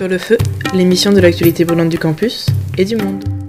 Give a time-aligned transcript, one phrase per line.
[0.00, 0.38] Sur le feu,
[0.72, 2.46] l'émission de l'actualité brûlante du campus
[2.78, 3.39] et du monde.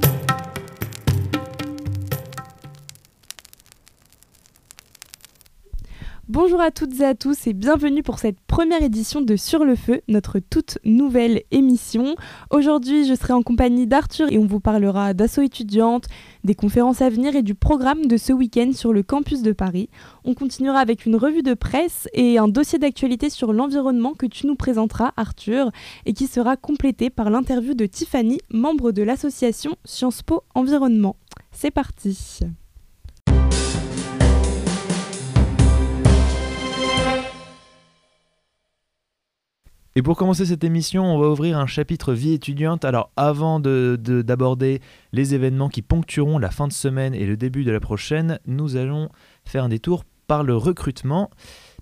[6.44, 9.76] Bonjour à toutes et à tous et bienvenue pour cette première édition de Sur le
[9.76, 12.16] Feu, notre toute nouvelle émission.
[12.50, 16.08] Aujourd'hui, je serai en compagnie d'Arthur et on vous parlera d'assaut étudiante,
[16.44, 19.88] des conférences à venir et du programme de ce week-end sur le campus de Paris.
[20.24, 24.48] On continuera avec une revue de presse et un dossier d'actualité sur l'environnement que tu
[24.48, 25.70] nous présenteras, Arthur,
[26.08, 31.18] et qui sera complété par l'interview de Tiffany, membre de l'association Sciences Po Environnement.
[31.52, 32.40] C'est parti.
[39.98, 42.86] Et pour commencer cette émission, on va ouvrir un chapitre vie étudiante.
[42.86, 47.66] Alors avant d'aborder de, les événements qui ponctueront la fin de semaine et le début
[47.66, 49.10] de la prochaine, nous allons
[49.44, 51.30] faire un détour par le recrutement,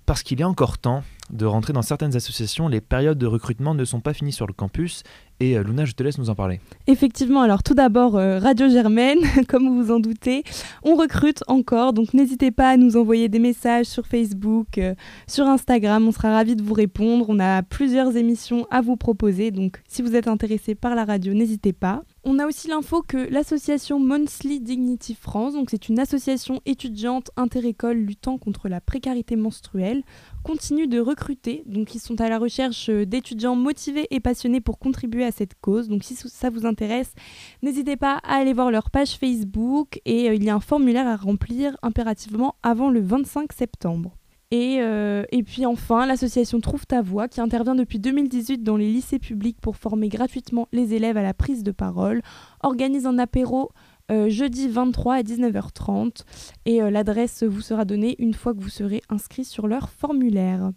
[0.08, 2.68] parce qu'il est encore temps de rentrer dans certaines associations.
[2.68, 5.04] Les périodes de recrutement ne sont pas finies sur le campus
[5.40, 6.60] et euh, Luna, je te laisse nous en parler.
[6.88, 10.44] Effectivement, alors tout d'abord, euh, Radio Germaine, comme vous vous en doutez,
[10.84, 14.96] on recrute encore, donc n'hésitez pas à nous envoyer des messages sur Facebook, euh,
[15.28, 17.26] sur Instagram, on sera ravis de vous répondre.
[17.30, 21.34] On a plusieurs émissions à vous proposer, donc si vous êtes intéressé par la radio,
[21.34, 22.04] n'hésitez pas.
[22.26, 27.98] On a aussi l'info que l'association Monthly Dignity France, donc c'est une association étudiante interécole
[27.98, 30.04] luttant contre la précarité menstruelle,
[30.50, 31.62] continue de recruter.
[31.68, 35.88] Donc ils sont à la recherche d'étudiants motivés et passionnés pour contribuer à cette cause.
[35.88, 37.14] Donc si ça vous intéresse,
[37.62, 41.08] n'hésitez pas à aller voir leur page Facebook et euh, il y a un formulaire
[41.08, 44.16] à remplir impérativement avant le 25 septembre.
[44.50, 48.92] Et, euh, et, puis enfin, l'association Trouve ta voix, qui intervient depuis 2018 dans les
[48.92, 52.24] lycées publics pour former gratuitement les élèves à la prise de parole,
[52.64, 53.70] organise un apéro
[54.12, 56.24] euh, jeudi 23 à 19h30
[56.66, 60.72] et l'adresse vous sera donnée une fois que vous serez inscrit sur leur formulaire.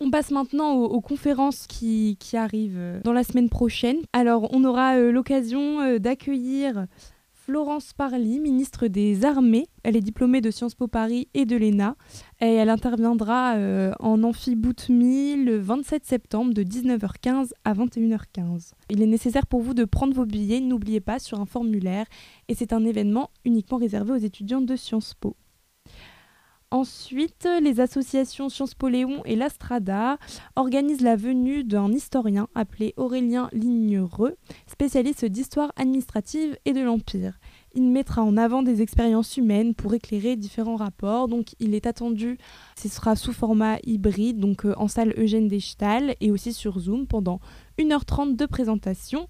[0.00, 3.98] On passe maintenant aux, conférences qui, arrivent euh, dans la semaine prochaine.
[4.12, 6.86] Alors, on aura euh, l'occasion euh, d'accueillir
[7.46, 9.66] Florence Parly, ministre des Armées.
[9.82, 11.94] Elle est diplômée de Sciences Po Paris et de l'ENA.
[12.40, 13.56] Et elle interviendra
[14.00, 18.70] en amphi-boutmi le 27 septembre de 19h15 à 21h15.
[18.88, 22.06] Il est nécessaire pour vous de prendre vos billets, n'oubliez pas, sur un formulaire.
[22.48, 25.36] Et c'est un événement uniquement réservé aux étudiants de Sciences Po.
[26.70, 30.18] Ensuite, les associations Sciences Po Léon et l'Astrada
[30.56, 34.36] organisent la venue d'un historien appelé Aurélien Lignereux,
[34.66, 37.38] spécialiste d'histoire administrative et de l'Empire.
[37.74, 41.28] Il mettra en avant des expériences humaines pour éclairer différents rapports.
[41.28, 42.38] Donc, il est attendu,
[42.76, 47.06] ce sera sous format hybride, donc euh, en salle Eugène Deschtal et aussi sur Zoom
[47.06, 47.40] pendant
[47.78, 49.28] 1h30 de présentation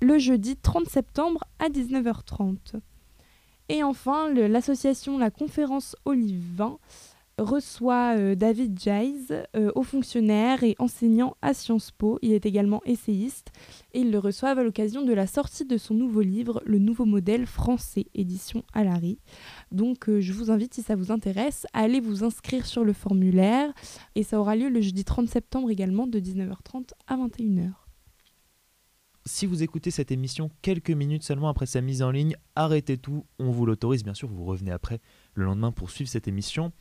[0.00, 2.80] le jeudi 30 septembre à 19h30.
[3.68, 6.62] Et enfin, l'association La Conférence Olive
[7.38, 12.18] reçoit euh, David Jais, euh, haut fonctionnaire et enseignant à Sciences Po.
[12.22, 13.52] Il est également essayiste
[13.92, 17.06] et il le reçoit à l'occasion de la sortie de son nouveau livre, Le Nouveau
[17.06, 19.18] Modèle Français, édition Alary.
[19.72, 22.92] Donc euh, je vous invite, si ça vous intéresse, à aller vous inscrire sur le
[22.92, 23.72] formulaire
[24.14, 27.83] et ça aura lieu le jeudi 30 septembre également de 19h30 à 21h.
[29.26, 33.24] Si vous écoutez cette émission quelques minutes seulement après sa mise en ligne, arrêtez tout,
[33.38, 35.00] on vous l'autorise, bien sûr, vous revenez après
[35.32, 36.72] le lendemain pour suivre cette émission.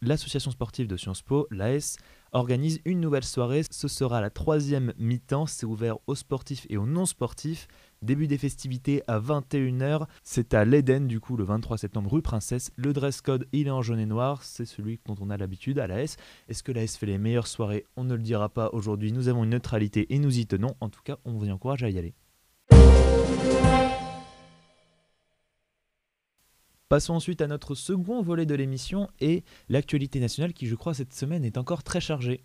[0.00, 1.96] L'association sportive de Sciences Po, l'AS,
[2.30, 3.64] organise une nouvelle soirée.
[3.68, 5.46] Ce sera la troisième mi-temps.
[5.46, 7.66] C'est ouvert aux sportifs et aux non-sportifs.
[8.00, 10.06] Début des festivités à 21h.
[10.22, 12.70] C'est à l'Eden, du coup, le 23 septembre, rue Princesse.
[12.76, 14.44] Le dress code, il est en jaune et noir.
[14.44, 16.16] C'est celui dont on a l'habitude à l'AS.
[16.48, 17.86] Est-ce que l'AS fait les meilleures soirées?
[17.96, 19.10] On ne le dira pas aujourd'hui.
[19.10, 20.76] Nous avons une neutralité et nous y tenons.
[20.80, 22.14] En tout cas, on vous encourage à y aller.
[26.88, 31.12] Passons ensuite à notre second volet de l'émission et l'actualité nationale qui, je crois, cette
[31.12, 32.44] semaine est encore très chargée.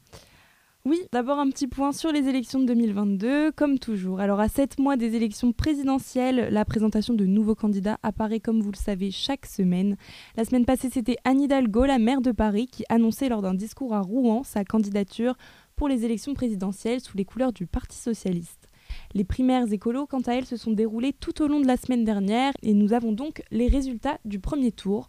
[0.86, 4.20] Oui, d'abord un petit point sur les élections de 2022, comme toujours.
[4.20, 8.72] Alors à sept mois des élections présidentielles, la présentation de nouveaux candidats apparaît comme vous
[8.72, 9.96] le savez chaque semaine.
[10.36, 13.94] La semaine passée, c'était Anne Hidalgo, la maire de Paris, qui annonçait lors d'un discours
[13.94, 15.38] à Rouen sa candidature
[15.78, 18.68] pour les élections présidentielles sous les couleurs du Parti socialiste.
[19.14, 22.04] Les primaires écolos, quant à elles, se sont déroulées tout au long de la semaine
[22.04, 25.08] dernière et nous avons donc les résultats du premier tour.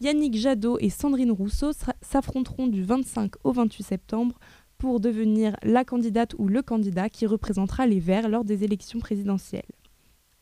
[0.00, 4.38] Yannick Jadot et Sandrine Rousseau s'affronteront du 25 au 28 septembre
[4.86, 9.66] pour devenir la candidate ou le candidat qui représentera les Verts lors des élections présidentielles.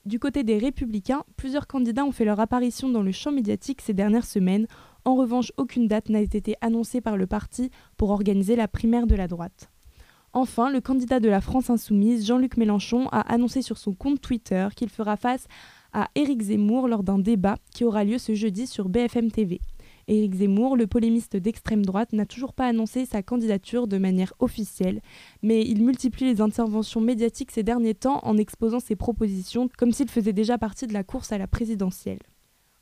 [0.05, 3.95] Du côté des républicains, plusieurs candidats ont fait leur apparition dans le champ médiatique ces
[3.95, 4.67] dernières semaines.
[5.07, 9.15] En revanche, aucune date n'a été annoncée par le parti pour organiser la primaire de
[9.15, 9.71] la droite.
[10.35, 14.69] Enfin, le candidat de la France insoumise, Jean-Luc Mélenchon, a annoncé sur son compte Twitter
[14.77, 15.47] qu'il fera face
[15.95, 19.63] à Éric Zemmour lors d'un débat qui aura lieu ce jeudi sur BFM TV.
[20.09, 25.01] Éric Zemmour, le polémiste d'extrême droite, n'a toujours pas annoncé sa candidature de manière officielle,
[25.43, 30.09] mais il multiplie les interventions médiatiques ces derniers temps en exposant ses propositions comme s'il
[30.09, 32.21] faisait déjà partie de la course à la présidentielle.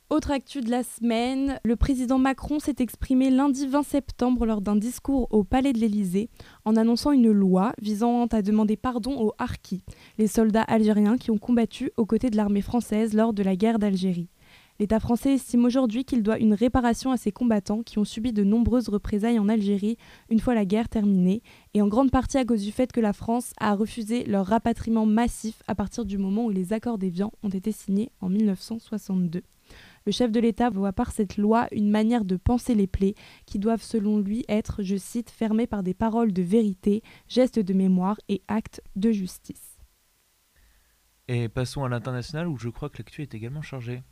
[0.09, 4.75] Autre actu de la semaine, le président Macron s'est exprimé lundi 20 septembre lors d'un
[4.75, 6.29] discours au Palais de l'Élysée
[6.65, 9.83] en annonçant une loi visant à demander pardon aux Harkis,
[10.19, 13.79] les soldats algériens qui ont combattu aux côtés de l'armée française lors de la guerre
[13.79, 14.29] d'Algérie.
[14.79, 18.43] L'État français estime aujourd'hui qu'il doit une réparation à ces combattants qui ont subi de
[18.43, 19.97] nombreuses représailles en Algérie
[20.29, 21.43] une fois la guerre terminée,
[21.75, 25.05] et en grande partie à cause du fait que la France a refusé leur rapatriement
[25.05, 29.43] massif à partir du moment où les accords d'Évian ont été signés en 1962.
[30.05, 33.15] Le chef de l'État voit par cette loi une manière de penser les plaies
[33.45, 37.73] qui doivent selon lui être, je cite, fermées par des paroles de vérité, gestes de
[37.73, 39.77] mémoire et actes de justice.
[41.29, 44.03] Et passons à l'international où je crois que l'actu est également chargée.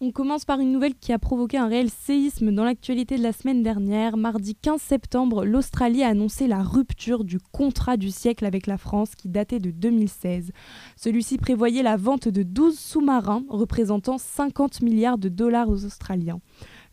[0.00, 3.32] On commence par une nouvelle qui a provoqué un réel séisme dans l'actualité de la
[3.32, 4.16] semaine dernière.
[4.16, 9.16] Mardi 15 septembre, l'Australie a annoncé la rupture du contrat du siècle avec la France
[9.16, 10.52] qui datait de 2016.
[10.94, 16.38] Celui-ci prévoyait la vente de 12 sous-marins représentant 50 milliards de dollars aux Australiens.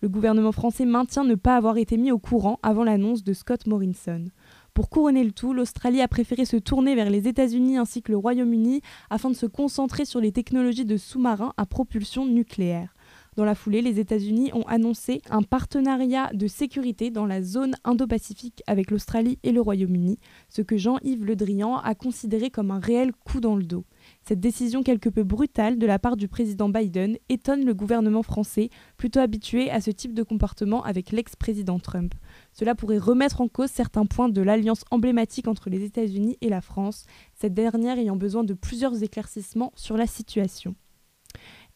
[0.02, 3.68] Le gouvernement français maintient ne pas avoir été mis au courant avant l'annonce de Scott
[3.68, 4.26] Morrison.
[4.74, 8.18] Pour couronner le tout, l'Australie a préféré se tourner vers les États-Unis ainsi que le
[8.18, 8.82] Royaume-Uni
[9.12, 12.95] afin de se concentrer sur les technologies de sous-marins à propulsion nucléaire.
[13.36, 18.64] Dans la foulée, les États-Unis ont annoncé un partenariat de sécurité dans la zone Indo-Pacifique
[18.66, 20.18] avec l'Australie et le Royaume-Uni,
[20.48, 23.84] ce que Jean-Yves Le Drian a considéré comme un réel coup dans le dos.
[24.26, 28.70] Cette décision quelque peu brutale de la part du président Biden étonne le gouvernement français,
[28.96, 32.14] plutôt habitué à ce type de comportement avec l'ex-président Trump.
[32.54, 36.62] Cela pourrait remettre en cause certains points de l'alliance emblématique entre les États-Unis et la
[36.62, 40.74] France, cette dernière ayant besoin de plusieurs éclaircissements sur la situation.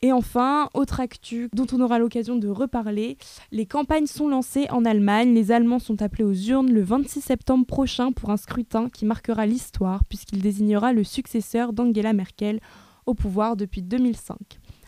[0.01, 3.17] Et enfin, autre actu dont on aura l'occasion de reparler,
[3.51, 5.33] les campagnes sont lancées en Allemagne.
[5.33, 9.45] Les Allemands sont appelés aux urnes le 26 septembre prochain pour un scrutin qui marquera
[9.45, 12.61] l'histoire puisqu'il désignera le successeur d'Angela Merkel
[13.05, 14.37] au pouvoir depuis 2005.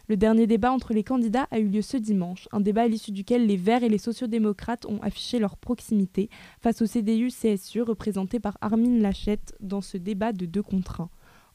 [0.08, 3.12] Le dernier débat entre les candidats a eu lieu ce dimanche, un débat à l'issue
[3.12, 6.30] duquel les Verts et les sociodémocrates ont affiché leur proximité
[6.62, 11.10] face au CDU-CSU représenté par Armin Laschet dans ce débat de deux contre un.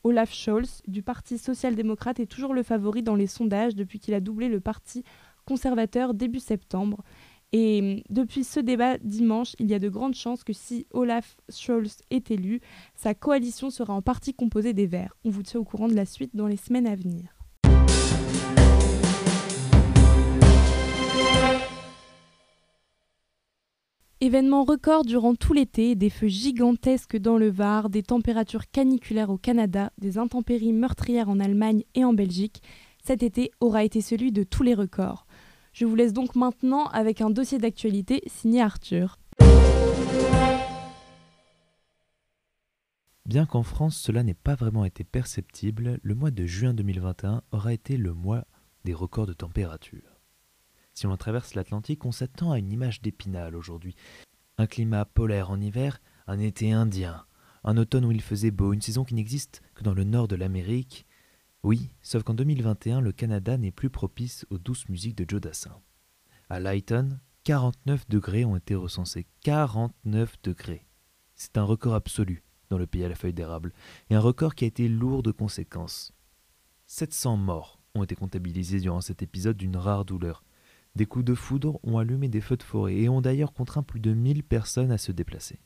[0.06, 4.20] Olaf Scholz du Parti social-démocrate est toujours le favori dans les sondages depuis qu'il a
[4.20, 5.02] doublé le Parti
[5.46, 7.02] conservateur début septembre.
[7.52, 11.36] Et hum, depuis ce débat dimanche, il y a de grandes chances que si Olaf
[11.48, 12.60] Scholz est élu,
[12.94, 15.16] sa coalition sera en partie composée des Verts.
[15.24, 17.35] On vous tient au courant de la suite dans les semaines à venir.
[24.22, 29.36] Événement record durant tout l'été, des feux gigantesques dans le Var, des températures caniculaires au
[29.36, 32.62] Canada, des intempéries meurtrières en Allemagne et en Belgique,
[33.04, 35.26] cet été aura été celui de tous les records.
[35.74, 39.18] Je vous laisse donc maintenant avec un dossier d'actualité signé Arthur.
[43.26, 47.74] Bien qu'en France cela n'ait pas vraiment été perceptible, le mois de juin 2021 aura
[47.74, 48.46] été le mois
[48.86, 50.15] des records de température.
[50.96, 53.94] Si on traverse l'Atlantique, on s'attend à une image d'épinal aujourd'hui.
[54.56, 57.26] Un climat polaire en hiver, un été indien,
[57.64, 60.36] un automne où il faisait beau, une saison qui n'existe que dans le nord de
[60.36, 61.06] l'Amérique.
[61.62, 65.78] Oui, sauf qu'en 2021, le Canada n'est plus propice aux douces musiques de Joe Dassin.
[66.48, 69.26] À Lighton, 49 degrés ont été recensés.
[69.42, 70.86] 49 degrés.
[71.34, 73.74] C'est un record absolu dans le pays à la feuille d'érable,
[74.08, 76.14] et un record qui a été lourd de conséquences.
[76.86, 80.42] 700 morts ont été comptabilisés durant cet épisode d'une rare douleur,
[80.96, 84.00] des coups de foudre ont allumé des feux de forêt et ont d'ailleurs contraint plus
[84.00, 85.60] de 1000 personnes à se déplacer.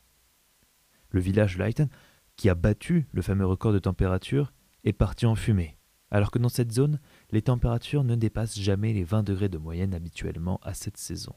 [1.11, 1.89] Le village Lighton,
[2.37, 5.79] qui a battu le fameux record de température, est parti en fumée,
[6.11, 6.99] alors que dans cette zone,
[7.31, 11.35] les températures ne dépassent jamais les 20 degrés de moyenne habituellement à cette saison.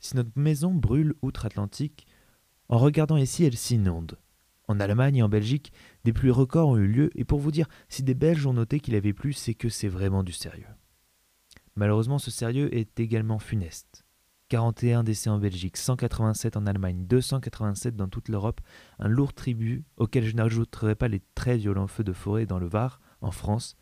[0.00, 2.06] Si notre maison brûle outre-Atlantique,
[2.68, 4.18] en regardant ici, elle s'inonde.
[4.66, 5.72] En Allemagne et en Belgique,
[6.04, 8.80] des pluies records ont eu lieu, et pour vous dire, si des Belges ont noté
[8.80, 10.66] qu'il avait plu, c'est que c'est vraiment du sérieux.
[11.78, 14.04] Malheureusement, ce sérieux est également funeste.
[14.48, 18.60] 41 décès en Belgique, 187 en Allemagne, 287 dans toute l'Europe,
[18.98, 22.66] un lourd tribut auquel je n'ajouterai pas les très violents feux de forêt dans le
[22.66, 23.76] Var, en France,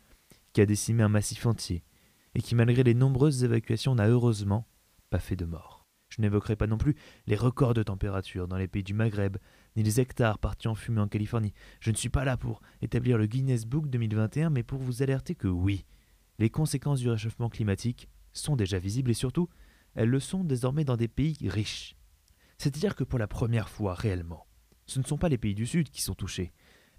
[0.53, 1.83] qui a décimé un massif entier,
[2.35, 4.67] et qui malgré les nombreuses évacuations n'a heureusement
[5.09, 5.87] pas fait de mort.
[6.09, 9.37] Je n'évoquerai pas non plus les records de température dans les pays du Maghreb,
[9.75, 11.55] ni les hectares partis en fumée en Californie.
[11.79, 15.33] Je ne suis pas là pour établir le Guinness Book 2021, mais pour vous alerter
[15.33, 15.83] que oui,
[16.39, 19.49] les conséquences du réchauffement climatique sont déjà visibles et surtout,
[19.95, 21.95] elles le sont désormais dans des pays riches.
[22.57, 24.45] C'est-à-dire que pour la première fois réellement,
[24.85, 26.53] ce ne sont pas les pays du Sud qui sont touchés.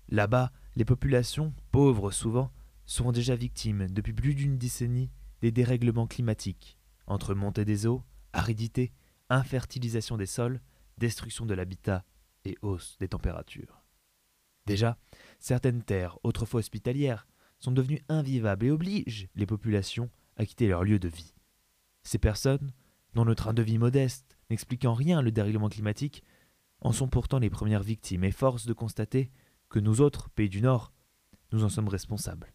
[0.09, 2.53] Là-bas, les populations, pauvres souvent,
[2.87, 8.03] seront déjà victimes depuis plus d'une décennie des dérèglements climatiques, entre montée des eaux,
[8.33, 8.93] aridité,
[9.31, 10.61] infertilisation des sols,
[10.97, 12.05] destruction de l'habitat
[12.45, 13.85] et hausse des températures.
[14.67, 14.99] Déjà,
[15.39, 17.27] certaines terres, autrefois hospitalières,
[17.59, 21.35] sont devenues invivables et obligent les populations à quitter leur lieu de vie.
[22.03, 22.73] Ces personnes,
[23.15, 26.23] dont le train de vie modeste n'explique en rien le dérèglement climatique,
[26.81, 29.31] en sont pourtant les premières victimes et force de constater
[29.69, 30.93] que nous autres, pays du Nord,
[31.53, 32.55] nous en sommes responsables.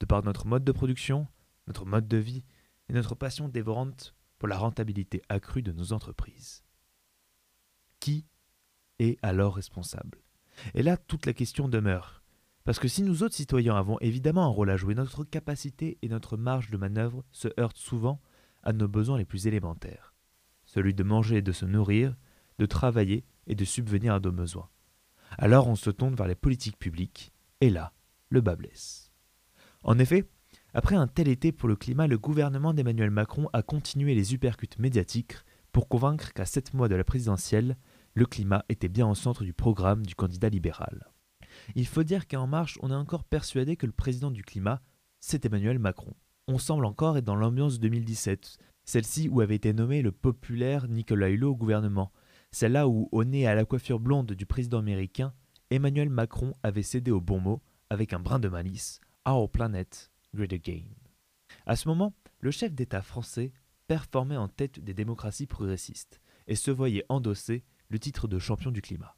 [0.00, 1.26] De par notre mode de production,
[1.66, 2.44] notre mode de vie
[2.88, 6.64] et notre passion dévorante pour la rentabilité accrue de nos entreprises.
[8.00, 8.26] Qui
[8.98, 10.22] est alors responsable?
[10.74, 12.17] Et là, toute la question demeure.
[12.68, 16.08] Parce que si nous autres citoyens avons évidemment un rôle à jouer, notre capacité et
[16.10, 18.20] notre marge de manœuvre se heurtent souvent
[18.62, 20.12] à nos besoins les plus élémentaires.
[20.66, 22.14] Celui de manger et de se nourrir,
[22.58, 24.68] de travailler et de subvenir à nos besoins.
[25.38, 27.32] Alors on se tourne vers les politiques publiques,
[27.62, 27.94] et là,
[28.28, 29.12] le bas blesse.
[29.82, 30.28] En effet,
[30.74, 34.78] après un tel été pour le climat, le gouvernement d'Emmanuel Macron a continué les uppercuts
[34.78, 35.36] médiatiques
[35.72, 37.78] pour convaincre qu'à sept mois de la présidentielle,
[38.12, 41.08] le climat était bien au centre du programme du candidat libéral.
[41.74, 44.82] Il faut dire qu'en marche, on est encore persuadé que le président du climat,
[45.20, 46.14] c'est Emmanuel Macron.
[46.46, 51.28] On semble encore être dans l'ambiance 2017, celle-ci où avait été nommé le populaire Nicolas
[51.28, 52.12] Hulot au gouvernement,
[52.52, 55.34] celle-là où, au nez à la coiffure blonde du président américain,
[55.70, 60.52] Emmanuel Macron avait cédé au bon mot, avec un brin de malice, Our planet, great
[60.52, 60.84] again.
[61.66, 63.52] À ce moment, le chef d'État français
[63.86, 68.80] performait en tête des démocraties progressistes et se voyait endosser le titre de champion du
[68.80, 69.16] climat.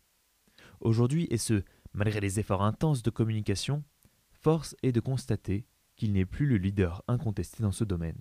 [0.81, 3.85] Aujourd'hui, et ce, malgré les efforts intenses de communication,
[4.33, 5.67] force est de constater
[5.97, 8.21] qu'il n'est plus le leader incontesté dans ce domaine.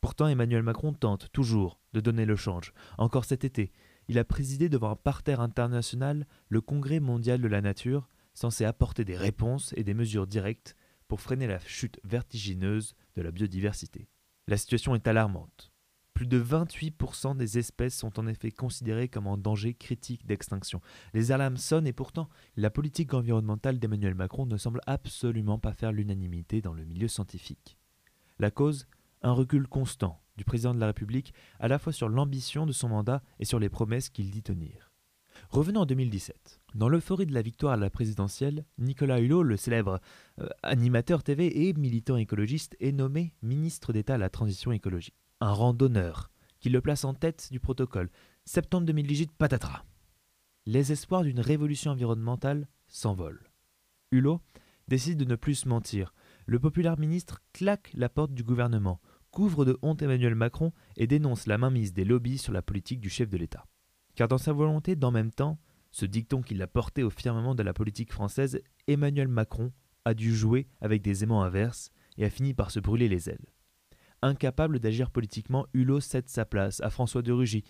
[0.00, 2.74] Pourtant, Emmanuel Macron tente toujours de donner le change.
[2.98, 3.72] Encore cet été,
[4.08, 9.04] il a présidé devant un parterre international le Congrès mondial de la nature, censé apporter
[9.04, 10.76] des réponses et des mesures directes
[11.08, 14.08] pour freiner la chute vertigineuse de la biodiversité.
[14.46, 15.73] La situation est alarmante.
[16.14, 20.80] Plus de 28% des espèces sont en effet considérées comme en danger critique d'extinction.
[21.12, 25.90] Les alarmes sonnent et pourtant, la politique environnementale d'Emmanuel Macron ne semble absolument pas faire
[25.90, 27.76] l'unanimité dans le milieu scientifique.
[28.38, 28.86] La cause
[29.22, 32.90] un recul constant du président de la République à la fois sur l'ambition de son
[32.90, 34.92] mandat et sur les promesses qu'il dit tenir.
[35.50, 36.60] Revenons en 2017.
[36.74, 40.00] Dans l'euphorie de la victoire à la présidentielle, Nicolas Hulot, le célèbre
[40.40, 45.23] euh, animateur TV et militant écologiste, est nommé ministre d'État à la transition écologique.
[45.44, 48.08] Un rang d'honneur qui le place en tête du protocole.
[48.46, 49.84] Septembre 2018, patatras.
[50.64, 53.50] Les espoirs d'une révolution environnementale s'envolent.
[54.10, 54.40] Hulot
[54.88, 56.14] décide de ne plus se mentir.
[56.46, 61.46] Le populaire ministre claque la porte du gouvernement, couvre de honte Emmanuel Macron et dénonce
[61.46, 63.66] la mainmise des lobbies sur la politique du chef de l'État.
[64.14, 65.58] Car dans sa volonté d'en même temps,
[65.90, 69.72] ce dicton qui l'a porté au firmament de la politique française, Emmanuel Macron
[70.06, 73.53] a dû jouer avec des aimants inverses et a fini par se brûler les ailes.
[74.24, 77.62] Incapable d'agir politiquement, Hulot cède sa place à François de Rugy,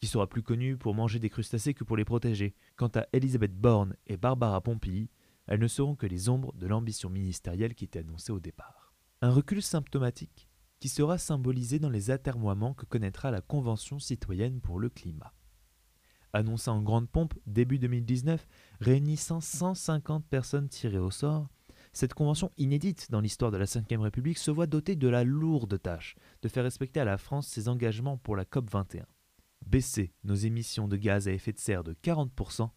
[0.00, 2.56] qui sera plus connu pour manger des crustacés que pour les protéger.
[2.74, 5.10] Quant à Elisabeth Borne et Barbara Pompili,
[5.46, 8.92] elles ne seront que les ombres de l'ambition ministérielle qui était annoncée au départ.
[9.20, 10.48] Un recul symptomatique
[10.80, 15.32] qui sera symbolisé dans les atermoiements que connaîtra la Convention citoyenne pour le climat.
[16.32, 18.44] Annoncée en grande pompe début 2019,
[18.80, 21.48] réunissant 150 personnes tirées au sort,
[21.92, 25.80] cette convention inédite dans l'histoire de la Ve République se voit dotée de la lourde
[25.80, 29.06] tâche de faire respecter à la France ses engagements pour la COP 21.
[29.66, 32.70] Baisser nos émissions de gaz à effet de serre de 40%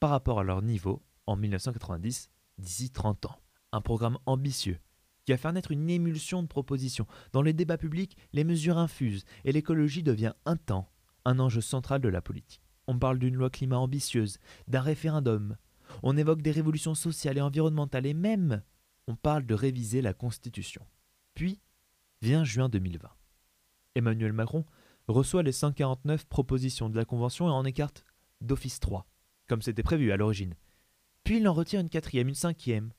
[0.00, 3.38] par rapport à leur niveau en 1990 d'ici 30 ans.
[3.72, 4.78] Un programme ambitieux
[5.24, 7.06] qui a fait naître une émulsion de propositions.
[7.32, 10.90] Dans les débats publics, les mesures infusent et l'écologie devient un temps,
[11.24, 12.62] un enjeu central de la politique.
[12.88, 15.56] On parle d'une loi climat ambitieuse, d'un référendum,
[16.02, 18.62] on évoque des révolutions sociales et environnementales et même
[19.06, 20.86] on parle de réviser la Constitution.
[21.34, 21.60] Puis
[22.20, 23.08] vient juin 2020.
[23.94, 24.64] Emmanuel Macron
[25.08, 28.04] reçoit les 149 propositions de la Convention et en écarte
[28.40, 29.06] d'office 3,
[29.48, 30.54] comme c'était prévu à l'origine.
[31.24, 32.92] Puis il en retire une quatrième, une cinquième,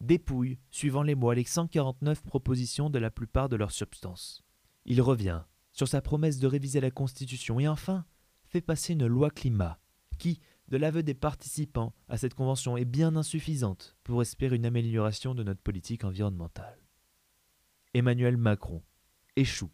[0.00, 4.42] dépouille, suivant les mois, les 149 propositions de la plupart de leurs substances.
[4.86, 5.42] Il revient
[5.72, 8.04] sur sa promesse de réviser la Constitution et enfin
[8.46, 9.78] fait passer une loi climat
[10.18, 15.34] qui, de l'aveu des participants à cette convention, est bien insuffisante pour espérer une amélioration
[15.34, 16.78] de notre politique environnementale.
[17.94, 18.82] Emmanuel Macron
[19.36, 19.70] échoue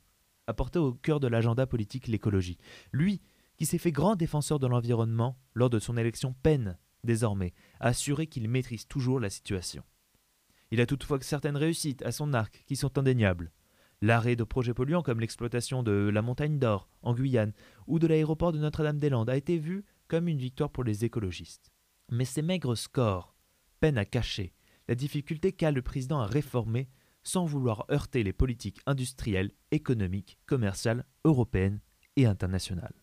[0.46, 2.58] à porter au cœur de l'agenda politique l'écologie.
[2.92, 3.20] Lui,
[3.56, 8.26] qui s'est fait grand défenseur de l'environnement lors de son élection, peine désormais à assurer
[8.26, 9.82] qu'il maîtrise toujours la situation.
[10.70, 13.52] Il a toutefois certaines réussites à son arc qui sont indéniables.
[14.02, 17.52] L'arrêt de projets polluants comme l'exploitation de la montagne d'or en Guyane
[17.86, 21.70] ou de l'aéroport de Notre-Dame-des-Landes a été vu comme une victoire pour les écologistes.
[22.10, 23.34] Mais ces maigres scores
[23.80, 24.54] peinent à cacher
[24.88, 26.88] la difficulté qu'a le président à réformer
[27.22, 31.80] sans vouloir heurter les politiques industrielles, économiques, commerciales, européennes
[32.14, 32.94] et internationales.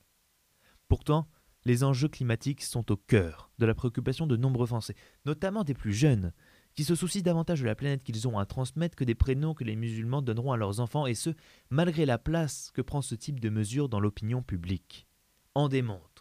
[0.88, 1.28] Pourtant,
[1.66, 4.96] les enjeux climatiques sont au cœur de la préoccupation de nombreux Français,
[5.26, 6.34] notamment des plus jeunes,
[6.76, 9.64] qui se soucient davantage de la planète qu'ils ont à transmettre que des prénoms que
[9.64, 11.30] les musulmans donneront à leurs enfants, et ce,
[11.70, 15.08] malgré la place que prend ce type de mesure dans l'opinion publique.
[15.56, 16.13] En démontrent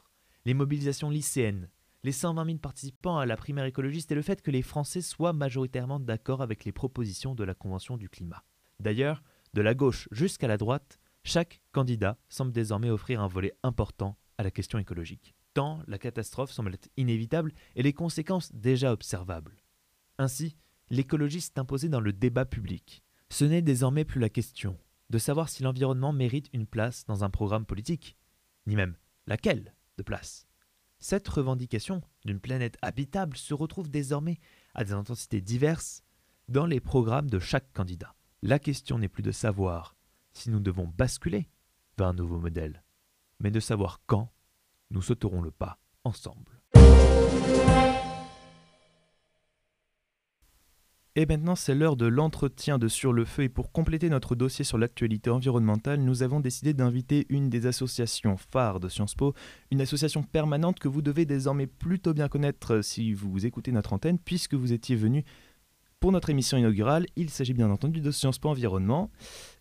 [0.45, 1.69] les mobilisations lycéennes,
[2.05, 5.33] les 120 000 participants à la primaire écologiste et le fait que les Français soient
[5.33, 8.43] majoritairement d'accord avec les propositions de la Convention du climat.
[8.81, 9.23] D'ailleurs,
[9.55, 14.43] de la gauche jusqu'à la droite, chaque candidat semble désormais offrir un volet important à
[14.43, 19.63] la question écologique, tant la catastrophe semble être inévitable et les conséquences déjà observables.
[20.19, 20.57] Ainsi,
[20.91, 21.53] l'écologie s'est
[21.89, 23.05] dans le débat public.
[23.29, 24.77] Ce n'est désormais plus la question
[25.11, 28.17] de savoir si l'environnement mérite une place dans un programme politique,
[28.67, 28.97] ni même
[29.27, 30.47] laquelle de place.
[30.99, 34.39] Cette revendication d'une planète habitable se retrouve désormais
[34.75, 36.03] à des intensités diverses
[36.49, 38.15] dans les programmes de chaque candidat.
[38.43, 39.97] La question n'est plus de savoir
[40.33, 41.49] si nous devons basculer
[41.99, 42.83] vers un nouveau modèle,
[43.41, 44.33] mais de savoir quand
[44.91, 46.61] nous sauterons le pas ensemble.
[51.15, 53.43] Et maintenant, c'est l'heure de l'entretien de Sur le Feu.
[53.43, 58.39] Et pour compléter notre dossier sur l'actualité environnementale, nous avons décidé d'inviter une des associations
[58.39, 59.35] phares de Sciences Po,
[59.71, 64.19] une association permanente que vous devez désormais plutôt bien connaître si vous écoutez notre antenne,
[64.19, 65.23] puisque vous étiez venu
[66.01, 67.05] pour notre émission inaugurale.
[67.15, 69.11] Il s'agit bien entendu de Sciences Po Environnement.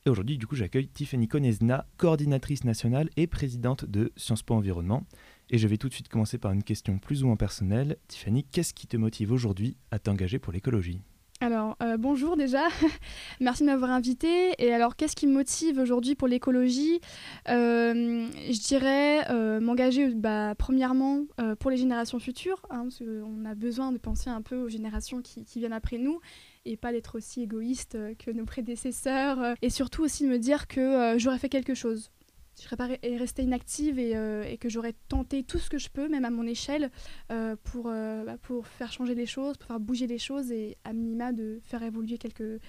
[0.06, 5.06] Et aujourd'hui, du coup, j'accueille Tiffany Konezna, coordinatrice nationale et présidente de Sciences Po Environnement.
[5.50, 7.98] Et je vais tout de suite commencer par une question plus ou moins personnelle.
[8.08, 11.02] Tiffany, qu'est-ce qui te motive aujourd'hui à t'engager pour l'écologie?
[11.42, 12.68] Alors, euh, bonjour déjà.
[13.40, 14.54] Merci de m'avoir invité.
[14.60, 17.02] Et alors, qu'est-ce qui me motive aujourd'hui pour l'écologie?
[17.50, 21.26] Euh, Je dirais euh, m'engager, bah, premièrement,
[21.60, 22.62] pour les générations futures.
[22.70, 25.98] Hein, parce qu'on a besoin de penser un peu aux générations qui, qui viennent après
[25.98, 26.20] nous
[26.66, 29.56] et pas d'être aussi égoïste que nos prédécesseurs.
[29.64, 32.12] Et surtout aussi de me dire que j'aurais fait quelque chose
[32.58, 35.90] je serais pas restée inactive et, euh, et que j'aurais tenté tout ce que je
[35.90, 36.92] peux, même à mon échelle,
[37.32, 40.78] euh, pour, euh, bah, pour faire changer les choses, pour faire bouger les choses et
[40.84, 42.60] à minima de faire évoluer quelque,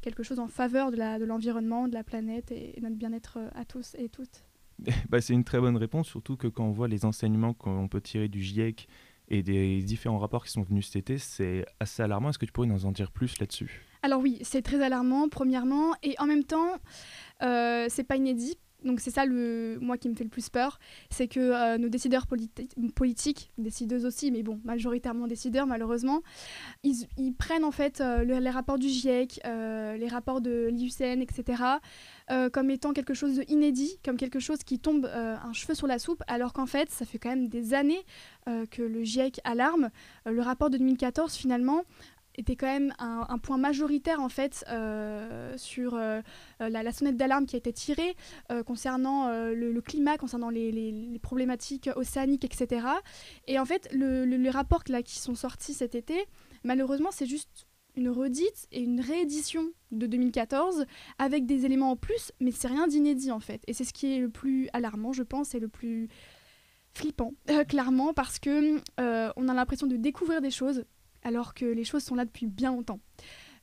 [0.00, 3.94] quelque chose en faveur de l'environnement, de, de, la planète et, notre bien-être à tous
[3.98, 4.44] et toutes.
[5.10, 8.00] Bah, C'est une très bonne réponse, surtout que quand on voit les enseignements qu'on peut
[8.00, 8.88] tirer du GIEC
[9.28, 12.30] et des différents rapports qui sont venus cet été, c'est assez alarmant.
[12.30, 13.82] Est-ce que tu pourrais nous en dire plus là-dessus?
[14.02, 16.76] Alors oui, c'est très alarmant, premièrement, et en même temps,
[17.42, 20.78] euh, c'est pas inédit donc c'est ça le moi qui me fait le plus peur,
[21.10, 22.26] c'est que euh, nos décideurs
[22.94, 26.22] politiques, décideuses aussi, mais bon, majoritairement décideurs malheureusement,
[26.82, 27.06] ils,
[27.38, 31.62] prennent en fait euh, les rapports du GIEC, euh, les rapports de l'IUCN, etc.,
[32.54, 36.22] comme étant quelque chose d'inédit, comme quelque chose qui tombe un cheveu sur la soupe,
[36.28, 38.00] alors qu'en fait, ça fait quand même des années
[38.46, 39.90] que le GIEC alarme.
[40.24, 41.84] le rapport de 2014, finalement,
[42.36, 46.20] était quand même un, point majoritaire en fait euh, sur euh,
[46.60, 48.16] la, sonnette d'alarme qui a été tirée
[48.50, 52.86] euh, concernant le, climat, concernant les, problématiques océaniques, etc.
[53.46, 56.24] Et en fait, le, les rapports là, qui sont sortis cet été,
[56.64, 60.86] malheureusement, c'est juste une redite et une réédition de 2014
[61.18, 63.62] avec des éléments en plus, mais c'est rien d'inédit en fait.
[63.66, 66.08] Et c'est ce qui est le plus alarmant, je pense, et le plus
[66.94, 67.32] flippant,
[67.68, 70.84] clairement, parce que on a l'impression de découvrir des choses
[71.22, 73.00] alors que les choses sont là depuis bien longtemps.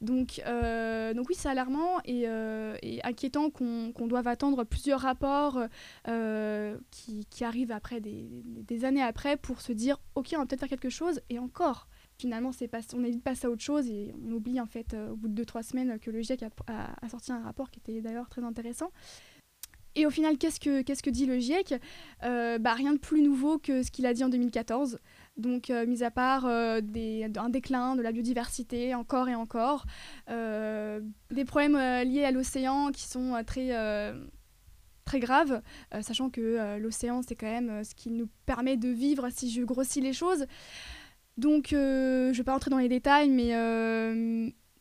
[0.01, 5.59] Donc, euh, donc oui, c'est alarmant et, euh, inquiétant qu'on doive attendre plusieurs rapports
[6.07, 10.69] euh, qui, arrivent après des, années après pour se dire ok, on va peut-être faire
[10.69, 11.87] quelque chose et encore.
[12.17, 15.29] Finalement, pas, on évite passer à autre chose et on oublie en fait au bout
[15.29, 18.91] de 2-3 semaines que le GIEC a, sorti un rapport qui était d'ailleurs très intéressant.
[19.95, 21.75] Et au final, qu'est-ce que, qu'est-ce que dit le GIEC?
[22.21, 24.99] Bah, Rien de plus nouveau que ce qu'il a dit en 2014.
[25.39, 26.81] Donc, euh, mis à part euh,
[27.37, 29.85] un déclin de la biodiversité, encore et encore,
[30.29, 30.99] euh,
[31.31, 33.71] des problèmes liés à l'océan qui sont très,
[35.05, 35.61] très graves,
[36.01, 40.01] sachant que l'océan, c'est quand même ce qui nous permet de vivre si je grossis
[40.01, 40.45] les choses.
[41.37, 43.53] Donc, je ne vais pas rentrer dans les détails, mais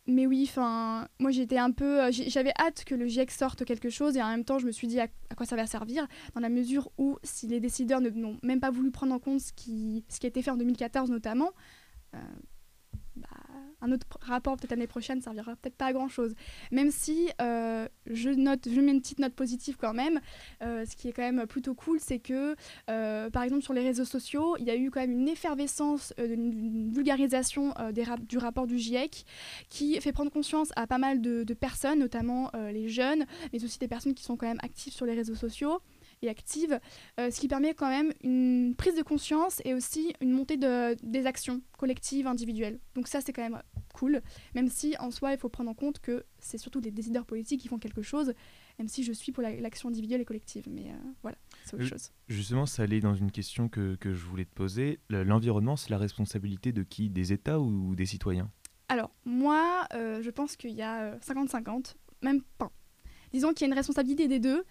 [0.09, 3.91] mais oui, enfin, moi j'étais un peu, euh, j'avais hâte que le GIEC sorte quelque
[3.91, 6.41] chose et en même temps je me suis dit à, quoi ça va servir dans
[6.41, 10.07] la mesure où si les décideurs n'ont même pas voulu prendre en compte ce qui,
[10.09, 11.51] ce qui a été fait en 2014 notamment,
[12.15, 12.19] euh,
[13.81, 16.35] un autre rapport peut-être l'année prochaine servira peut-être pas à grand chose.
[16.73, 20.21] Même si euh, je note, je mets une petite note positive quand même.
[20.63, 22.57] Euh, ce qui est quand même plutôt cool, c'est que
[22.91, 26.13] euh, par exemple sur les réseaux sociaux, il y a eu quand même une effervescence,
[26.19, 29.25] une vulgarisation des du rapport du GIEC
[29.69, 33.79] qui fait prendre conscience à pas mal de, de personnes, notamment les jeunes, mais aussi
[33.79, 35.81] des personnes qui sont quand même actives sur les réseaux sociaux
[36.23, 36.81] et active,
[37.19, 41.27] ce qui permet quand même une prise de conscience et aussi une montée de, des
[41.27, 42.79] actions collectives, individuelles.
[42.95, 43.61] Donc ça, c'est quand même
[43.95, 44.23] cool,
[44.55, 47.61] même si en soi, il faut prendre en compte que c'est surtout des décideurs politiques
[47.61, 48.33] qui font quelque chose,
[48.79, 50.65] même si je suis pour l'action individuelle et collective.
[50.69, 50.87] Mais
[51.23, 52.13] voilà, c'est autre chose.
[52.29, 55.01] Justement, ça allait dans une question que, que je voulais te poser.
[55.09, 57.11] L'environnement, c'est la responsabilité de qui?
[57.11, 58.51] Des États ou des citoyens?
[58.89, 61.83] Alors, moi, euh, je pense qu'il y a 50-50, euh,
[62.23, 62.71] même pas.
[63.33, 64.65] Disons qu'il y a une responsabilité des deux.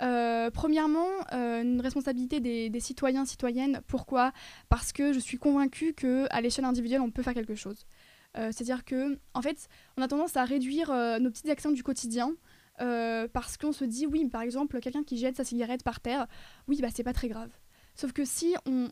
[0.00, 3.80] Euh, premièrement, une responsabilité des, citoyens, citoyennes.
[3.86, 4.32] Pourquoi?
[4.68, 7.86] Parce que je suis convaincue qu'à l'échelle individuelle, on peut faire quelque chose.
[8.34, 12.32] C'est-à-dire que, en fait, on a tendance à réduire nos petites actions du quotidien
[12.78, 16.28] parce qu'on se dit, oui, par exemple, quelqu'un qui jette sa cigarette par terre,
[16.68, 17.50] oui, bah c'est pas très grave.
[17.96, 18.88] Sauf que si on,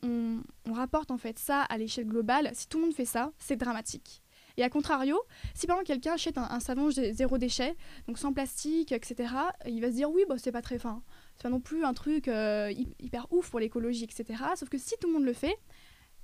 [0.68, 3.54] on rapporte en fait ça à l'échelle globale, si tout le monde fait ça, c'est
[3.54, 4.20] dramatique.
[4.56, 5.20] Et à contrario,
[5.54, 9.32] si par exemple quelqu'un achète un, savon zéro déchet, donc sans plastique, etc.,
[9.66, 11.02] il va se dire oui, bah, c'est pas très fin.
[11.36, 14.42] C'est pas non plus un truc euh, hyper ouf pour l'écologie, etc.
[14.56, 15.58] Sauf que si tout le monde le fait,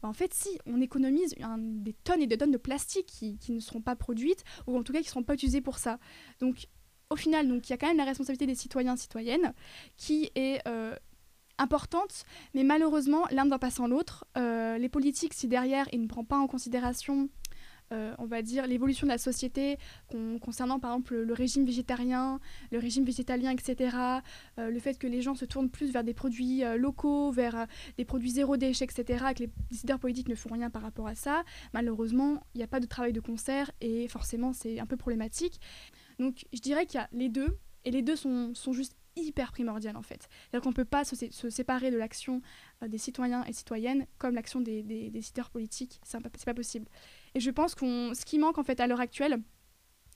[0.02, 3.60] bah, en fait, si on économise des tonnes et des tonnes de plastique qui, ne
[3.60, 5.98] seront pas produites, ou en tout cas qui ne seront pas utilisées pour ça.
[6.40, 6.66] Donc,
[7.10, 9.52] au final, il y a quand même la responsabilité des citoyens citoyennes
[9.96, 10.96] qui est euh,
[11.58, 14.24] importante, mais malheureusement, l'un ne va pas sans l'autre.
[14.36, 17.28] Euh, les politiques, si derrière, ils ne prennent pas en considération
[17.92, 19.78] euh, on va dire, l'évolution de la société
[20.40, 23.96] concernant par exemple le, régime végétarien, le régime végétalien, etc.
[24.58, 27.66] Euh, le fait que les gens se tournent plus vers des produits euh, locaux, vers
[27.98, 29.26] des produits zéro déchet, etc.
[29.30, 31.44] Et que les décideurs politiques ne font rien par rapport à ça.
[31.74, 35.60] Malheureusement, il n'y a pas de travail de concert et forcément c'est un peu problématique.
[36.18, 39.52] Donc je dirais qu'il y a les deux et les deux sont, sont juste hyper
[39.52, 40.28] primordiales en fait.
[40.30, 42.40] C'est-à-dire qu'on ne peut pas se, séparer de l'action
[42.86, 46.00] des citoyens et citoyennes comme l'action des, des, décideurs politiques.
[46.04, 46.86] C'est pas, pas possible.
[47.34, 49.38] Et je pense qu'on, ce qui manque en fait à l'heure actuelle,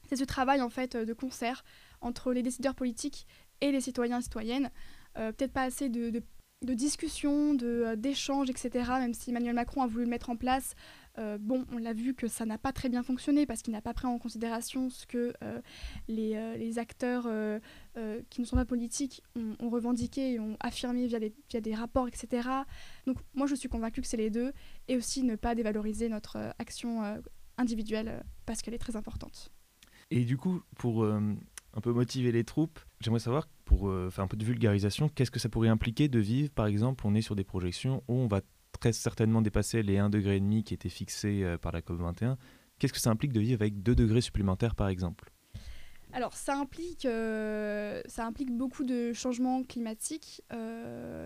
[0.08, 1.64] c'est ce travail en fait de concert
[2.00, 3.26] entre les décideurs politiques
[3.60, 4.70] et les citoyens et citoyennes.
[5.18, 6.22] Euh, peut-être pas assez de,
[6.62, 8.70] discussions, euh, d'échanges, etc.
[8.98, 10.74] Même si Emmanuel Macron a voulu le mettre en place,
[11.18, 13.80] euh, bon, on l'a vu que ça n'a pas très bien fonctionné parce qu'il n'a
[13.80, 15.32] pas pris en considération ce que
[16.08, 17.28] les, les, acteurs
[18.30, 22.08] qui ne sont pas politiques ont, revendiqué et ont affirmé via des, via des rapports,
[22.08, 22.48] etc.
[23.06, 24.52] Donc moi, je suis convaincue que c'est les deux
[24.88, 27.02] et aussi ne pas dévaloriser notre action
[27.56, 29.52] individuelle parce qu'elle est très importante.
[30.10, 31.04] Et du coup, pour
[31.76, 35.30] un peu motiver les troupes, j'aimerais savoir pour euh, faire un peu de vulgarisation, qu'est-ce
[35.30, 38.26] que ça pourrait impliquer de vivre, par exemple, on est sur des projections où on
[38.26, 38.40] va
[38.78, 42.36] très certainement dépasser les 1,5 degré qui étaient fixés euh, par la COP21.
[42.78, 45.30] Qu'est-ce que ça implique de vivre avec 2 degrés supplémentaires, par exemple?
[46.12, 50.40] Alors ça implique, euh, ça implique beaucoup de changements climatiques,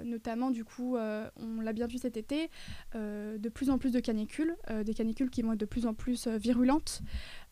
[0.04, 2.50] notamment du coup, on l'a bien vu cet été,
[2.94, 6.26] de plus en plus de canicules, des canicules qui vont être de plus en plus
[6.26, 7.02] virulentes.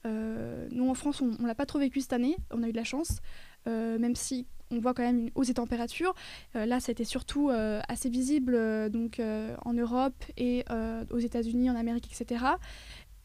[0.04, 2.78] nous en France, on ne l'a pas trop vécu cette année, on a eu de
[2.78, 3.20] la chance,
[3.66, 6.14] même si on voit quand même une hausse des températures.
[6.56, 9.20] Euh, là, c'était surtout euh, assez visible euh, donc,
[9.64, 10.64] en Europe et
[11.10, 12.44] aux États-Unis, en Amérique, etc.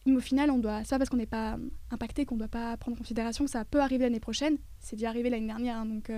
[0.05, 1.57] Mais au final, on doit, pas parce qu'on n'est pas
[1.91, 4.57] impacté qu'on ne doit pas prendre en considération que ça peut arriver l'année prochaine.
[4.79, 5.77] C'est déjà arrivé l'année dernière.
[5.77, 6.11] Hein, donc,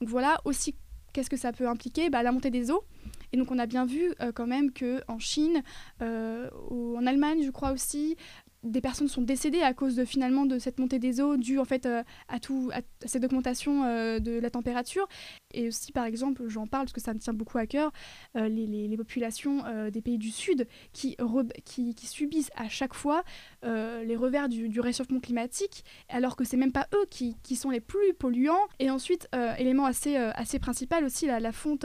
[0.00, 0.76] donc voilà, aussi,
[1.12, 2.10] qu'est-ce que ça peut impliquer?
[2.10, 2.84] Bah, La montée des eaux.
[3.32, 5.62] Et donc on a bien vu quand même qu'en Chine,
[6.00, 8.16] ou en Allemagne je crois aussi,
[8.64, 11.64] des personnes sont décédées à cause de finalement de cette montée des eaux due en
[11.64, 15.06] fait euh, à tout à, cette augmentation euh, de la température.
[15.52, 17.92] Et aussi par exemple j'en parle parce que ça me tient beaucoup à cœur
[18.36, 21.16] euh, les, les, populations des pays du sud qui,
[21.64, 23.22] qui, subissent à chaque fois
[23.62, 27.80] les revers du, réchauffement climatique alors que c'est même pas eux qui, qui, sont les
[27.80, 28.66] plus polluants.
[28.78, 31.84] Et ensuite élément assez assez principal aussi la, la fonte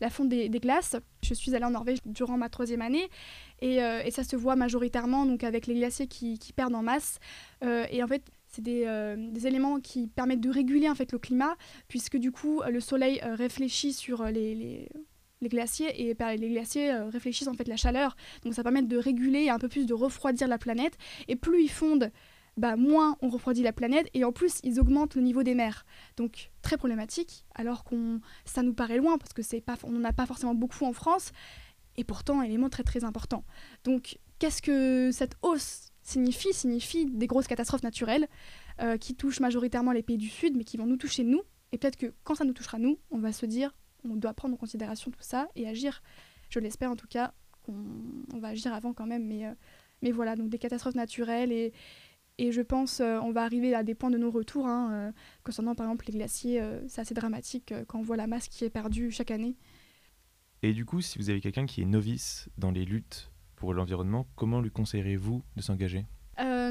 [0.00, 0.96] la fonte des glaces.
[1.22, 3.08] Je suis allée en Norvège durant ma troisième année
[3.62, 7.18] euh, et, ça se voit majoritairement donc avec les glaciers qui, perdent en masse.
[7.64, 11.18] Euh, et en fait, c'est euh, des, éléments qui permettent de réguler en fait le
[11.18, 11.56] climat,
[11.88, 14.88] puisque du coup le soleil réfléchit sur les,
[15.42, 18.16] glaciers et les glaciers réfléchissent en fait la chaleur.
[18.44, 20.96] Donc ça permet de réguler un peu plus de refroidir la planète.
[21.28, 22.10] Et plus ils fondent,
[22.56, 25.84] bah, moins on refroidit la planète et en plus ils augmentent le niveau des mers.
[26.16, 30.04] Donc très problématique, alors qu'on ça nous paraît loin parce que c'est pas on n'en
[30.04, 31.32] a pas forcément beaucoup en France
[31.98, 33.44] et pourtant élément très très important.
[33.84, 36.54] Donc qu'est-ce que cette hausse signifie?
[36.54, 38.28] Signifie des grosses catastrophes naturelles
[38.80, 41.42] euh, qui touchent majoritairement les pays du Sud, mais qui vont nous toucher nous.
[41.72, 43.74] Et peut-être que quand ça nous touchera nous, on va se dire,
[44.08, 46.02] on doit prendre en considération tout ça et agir.
[46.48, 47.34] Je l'espère en tout cas
[47.64, 49.52] qu'on va agir avant quand même, mais, euh,
[50.00, 51.72] mais voilà, donc des catastrophes naturelles et,
[52.38, 54.68] et je pense euh, on va arriver à des points de non-retour.
[54.68, 58.64] Hein, concernant par exemple les glaciers, c'est assez dramatique quand on voit la masse qui
[58.64, 59.56] est perdue chaque année.
[60.62, 64.26] Et du coup, si vous avez quelqu'un qui est novice dans les luttes pour l'environnement,
[64.34, 66.04] comment lui conseillerez-vous de s'engager?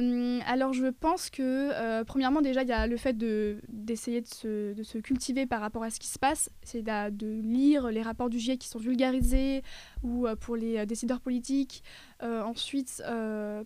[0.02, 4.28] Euh, alors je pense que euh, premièrement déjà il y a le fait d'essayer de,
[4.28, 8.40] se, cultiver par rapport à ce qui se passe, c'est de, lire les rapports du
[8.40, 9.64] GIEC qui sont vulgarisés
[10.04, 11.84] ou euh, pour les décideurs politiques.
[12.22, 13.04] ensuite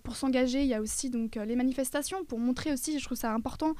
[0.03, 3.33] pour s'engager il y a aussi donc les manifestations pour montrer aussi je trouve ça
[3.33, 3.73] important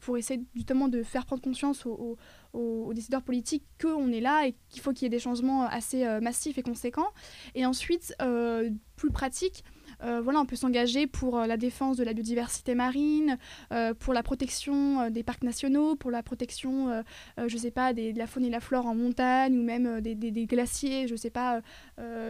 [0.00, 2.16] pour essayer justement de faire prendre conscience aux,
[2.52, 5.66] aux, aux décideurs politiques qu'on est là et qu'il faut qu'il y ait des changements
[5.66, 7.10] assez massifs et conséquents.
[7.54, 8.14] Et ensuite
[8.96, 9.64] plus pratique
[10.04, 13.38] euh, voilà, on peut s'engager pour euh, la défense de la biodiversité marine,
[13.72, 17.02] euh, pour la protection des parcs nationaux, pour la protection,
[17.46, 21.08] je sais pas, de la faune et la flore en montagne ou même des, glaciers,
[21.08, 21.60] je sais pas,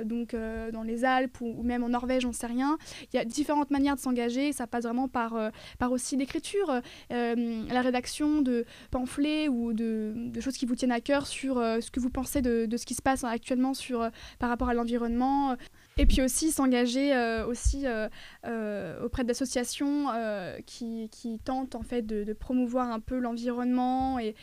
[0.04, 0.34] donc
[0.72, 2.78] dans les Alpes ou, même en Norvège, j'en sais rien.
[3.12, 5.36] Il y a différentes manières de s'engager, ça passe vraiment par,
[5.78, 11.26] par aussi l'écriture, la rédaction de pamphlets ou de, choses qui vous tiennent à cœur
[11.26, 14.08] sur ce que vous pensez de, de, ce qui se passe actuellement sur,
[14.38, 15.56] par rapport à l'environnement.
[15.96, 18.08] Et puis aussi s'engager euh, aussi euh,
[18.46, 20.06] euh, auprès d'associations
[20.66, 24.34] qui, qui, tentent en fait de, promouvoir un peu l'environnement et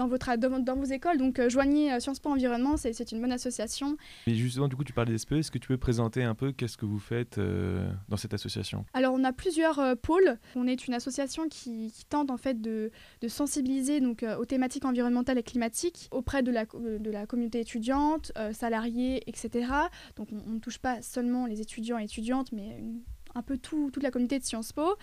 [0.00, 1.18] dans, votre, dans, vos écoles.
[1.18, 3.98] Donc, euh, joignez euh, Sciences Po Environnement, c'est une bonne association.
[4.26, 5.32] Et justement, du coup, tu parlais d'SPE.
[5.32, 8.86] Est-ce que tu peux présenter un peu qu'est-ce que vous faites euh, dans cette association?
[8.94, 10.38] Alors, on a plusieurs pôles.
[10.56, 15.36] On est une association qui, tente en fait de, de sensibiliser donc, aux thématiques environnementales
[15.36, 19.70] et climatiques auprès de la, de la communauté étudiante, salariée, etc.
[20.16, 23.02] Donc, on ne touche pas seulement les étudiants et étudiantes, mais une
[23.34, 24.96] un peu tout, toute la communauté de Sciences Po.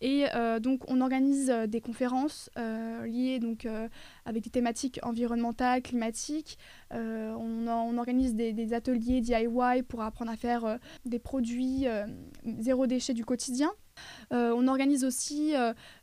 [0.00, 3.66] Et euh, donc, on organise euh, des conférences euh, liées donc,
[4.26, 6.58] avec des thématiques environnementales, climatiques.
[6.90, 11.86] On, organise des, ateliers DIY pour apprendre à faire des produits
[12.58, 13.70] zéro déchet du quotidien.
[14.30, 15.54] on organise aussi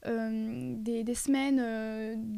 [0.03, 1.57] des, semaines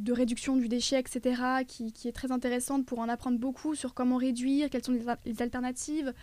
[0.03, 4.17] de réduction du déchet, etc., qui, est très intéressante pour en apprendre beaucoup sur comment
[4.17, 6.13] réduire, quelles sont les alternatives,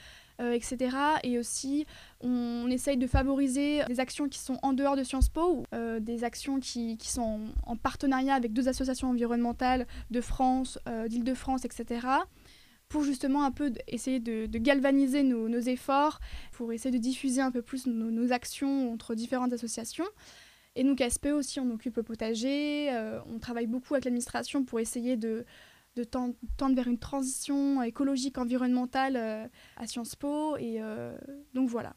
[0.40, 0.96] euh, etc.
[1.22, 1.86] Et aussi,
[2.20, 6.24] on, essaye de favoriser des actions qui sont en dehors de Sciences Po, euh, des
[6.24, 12.06] actions qui, qui, sont en partenariat avec deux associations environnementales de France, euh, d'Île-de-France, etc
[12.88, 16.18] pour justement un peu essayer de, galvaniser nos, efforts,
[16.50, 20.08] pour essayer de diffuser un peu plus nos, actions entre différentes associations.
[20.74, 22.90] Et donc SPE aussi, on occupe le potager,
[23.32, 25.46] on travaille beaucoup avec l'administration pour essayer de,
[25.96, 26.34] de tendre,
[26.74, 30.56] vers une transition écologique, environnementale euh, à Sciences Po.
[30.56, 31.16] Et euh,
[31.54, 31.94] donc voilà.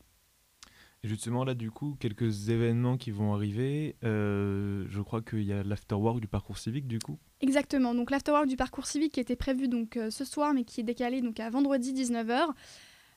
[1.04, 3.98] Et justement, là, du coup, quelques événements qui vont arriver.
[4.04, 7.20] Euh, je crois qu'il y a l'afterwork du parcours civique, du coup.
[7.42, 7.94] Exactement.
[7.94, 11.22] Donc, l'afterwork du parcours civique qui était prévu donc, ce soir, mais qui est décalé
[11.22, 12.54] donc, à vendredi 19h.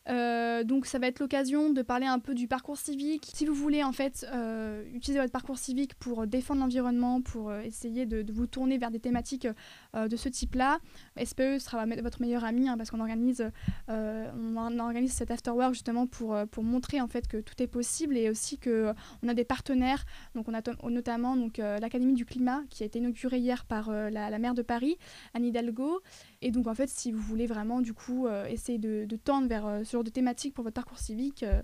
[0.08, 3.28] Euh, donc ça va être l'occasion de parler un peu du parcours civique.
[3.34, 7.62] Si vous voulez en fait euh, utiliser votre parcours civique pour défendre l'environnement, pour euh,
[7.62, 9.48] essayer de, vous tourner vers des thématiques
[9.94, 10.78] de ce type-là,
[11.22, 13.50] SPE sera votre meilleur ami hein, parce qu'on organise,
[13.88, 18.28] on organise cet afterwork justement pour, pour montrer en fait que tout est possible et
[18.28, 18.92] aussi que
[19.22, 20.04] on a des partenaires.
[20.34, 24.38] Donc on a notamment donc l'Académie du climat qui a été inaugurée hier par la,
[24.38, 24.98] maire de Paris,
[25.34, 26.02] Anne Hidalgo.
[26.42, 29.81] Et donc en fait si vous voulez vraiment du coup essayer de, de tendre vers
[29.85, 31.62] ce de thématiques pour votre parcours civique, euh,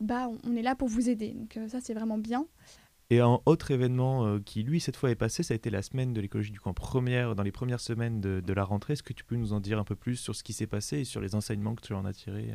[0.00, 1.32] bah, on, est là pour vous aider.
[1.32, 2.46] Donc euh, ça, c'est vraiment bien.
[3.10, 5.82] Et un autre événement euh, qui, lui, cette fois est passé, ça a été la
[5.82, 8.94] semaine de l'écologie du camp, première, dans les premières semaines de, la rentrée.
[8.94, 11.00] Est-ce que tu peux nous en dire un peu plus sur ce qui s'est passé
[11.00, 12.54] et sur les enseignements que tu en as tirés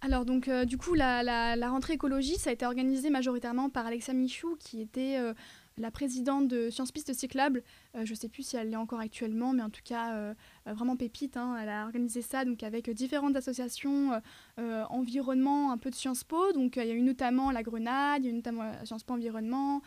[0.00, 4.14] alors donc du coup la, la, rentrée écologie ça a été organisé majoritairement par Alexia
[4.14, 5.18] Michou qui était
[5.78, 7.62] la présidente de Sciences Pistes Cyclables.
[7.96, 10.34] Euh, je ne sais plus si elle l'est encore actuellement, mais en tout cas, euh,
[10.66, 11.36] euh, vraiment pépite.
[11.36, 11.56] Hein.
[11.60, 14.20] elle a organisé ça donc, avec différentes associations
[14.90, 16.52] environnement, un peu de Sciences Po.
[16.52, 19.14] Donc, il y a eu notamment la Grenade, il y a eu notamment Sciences Po
[19.14, 19.82] Environnement,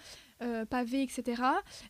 [0.70, 1.44] Pavé, etc.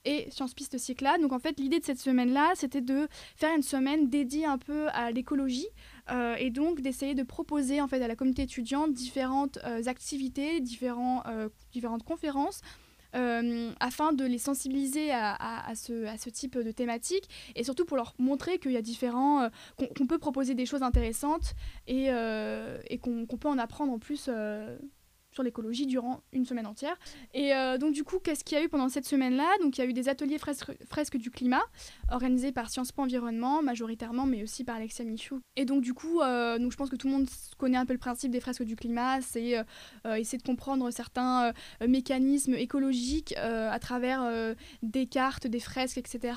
[0.04, 1.22] Et Sciences Pistes Cyclables.
[1.22, 4.88] Donc, en fait, l'idée de cette semaine-là, c'était de faire une semaine dédiée un peu
[4.90, 5.68] à l'écologie.
[6.40, 11.24] et donc d'essayer de proposer en fait à la communauté étudiante différentes activités, différents,
[11.72, 12.62] différentes conférences
[13.16, 18.58] euh, afin de les sensibiliser à, ce, type de thématique et surtout pour leur montrer
[18.58, 19.50] qu'il y a différents, euh,
[19.98, 21.54] qu'on peut proposer des choses intéressantes
[21.88, 24.30] et, euh, qu'on peut en apprendre en plus
[25.32, 26.98] sur l'écologie durant une semaine entière.
[27.34, 29.48] Et euh, donc du coup, qu'est-ce qu'il y a eu pendant cette semaine-là?
[29.62, 31.62] Donc il y a eu des ateliers fresques, du climat
[32.10, 35.42] organisés par Sciences Po Environnement majoritairement, mais aussi par Alexia Michou.
[35.56, 37.94] Et donc du coup, euh, donc, je pense que tout le monde connaît un peu
[37.94, 41.54] le principe des fresques du climat, c'est euh, essayer de comprendre certains
[41.86, 46.34] mécanismes écologiques à travers des cartes, des fresques, etc.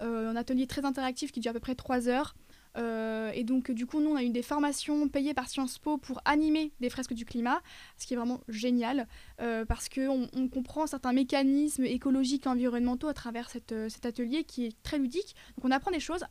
[0.00, 2.34] un atelier très interactif qui dure à peu près trois heures.
[2.76, 5.98] Euh, et donc, du coup, nous, on a eu des formations payées par Sciences Po
[5.98, 7.60] pour animer des fresques du climat,
[7.96, 9.06] ce qui est vraiment génial,
[9.40, 14.06] euh, parce qu'on on comprend certains mécanismes écologiques et environnementaux à travers cette, euh, cet
[14.06, 15.34] atelier qui est très ludique.
[15.56, 16.24] Donc, on apprend des choses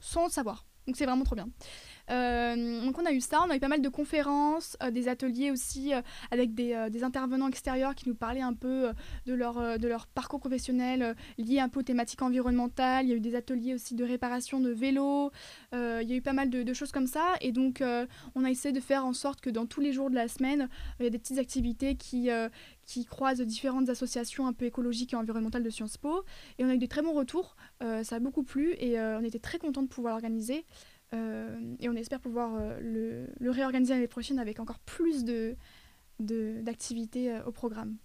[0.00, 0.66] sans le savoir.
[0.86, 1.48] Donc, c'est vraiment trop bien.
[2.08, 5.92] Donc on a eu ça, on a eu pas mal de conférences, des ateliers aussi
[6.30, 8.90] avec des, intervenants extérieurs qui nous parlaient un peu
[9.26, 13.06] de, leur, de leur parcours professionnel lié un peu aux thématiques environnementales.
[13.06, 15.30] Il y a eu des ateliers aussi de réparation de vélos,
[15.72, 17.34] il y a eu pas mal de, choses comme ça.
[17.40, 17.82] Et donc
[18.34, 20.68] on a essayé de faire en sorte que dans tous les jours de la semaine,
[20.98, 22.30] il y a des petites activités qui,
[22.88, 26.24] qui croisent différentes associations un peu écologiques et environnementales de Sciences Po.
[26.58, 29.18] Et on a eu des très bons retours, euh, ça a beaucoup plu et euh,
[29.20, 30.64] on était très contents de pouvoir l'organiser.
[31.14, 35.24] Euh, et on espère pouvoir le, le, réorganiser l'année prochaine avec encore plus
[36.18, 37.96] d'activités de, au programme.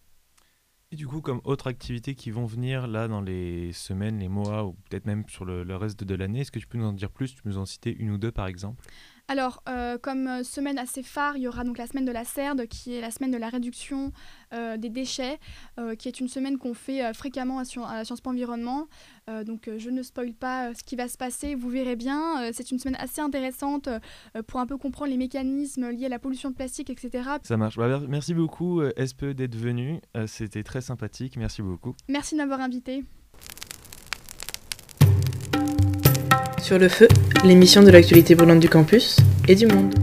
[0.91, 4.65] Et du coup, comme autres activités qui vont venir là dans les semaines, les mois
[4.65, 6.93] ou peut-être même sur le, le reste de l'année, est-ce que tu peux nous en
[6.93, 7.33] dire plus?
[7.33, 8.83] Tu peux nous en citer une ou deux par exemple?
[9.29, 12.25] Alors, euh, comme euh, semaine assez phare, il y aura donc la semaine de la
[12.25, 14.11] CERD, qui est la semaine de la réduction
[14.53, 15.39] euh, des déchets,
[15.97, 18.87] qui est une semaine qu'on fait fréquemment à, Sciences Po Environnement.
[19.45, 22.51] donc, je ne spoil pas ce qui va se passer, vous verrez bien.
[22.53, 23.89] c'est une semaine assez intéressante
[24.47, 27.29] pour un peu comprendre les mécanismes liés à la pollution de plastique, etc.
[27.43, 27.77] Ça marche.
[27.77, 29.99] Bah, merci beaucoup, SPE, d'être venu.
[30.27, 31.37] C'était très sympathique.
[31.37, 31.95] Merci beaucoup.
[32.07, 33.03] Merci de m'avoir invité.
[36.63, 37.09] Sur le feu,
[37.43, 39.17] l'émission de l'actualité brûlante du campus
[39.49, 39.93] et du monde.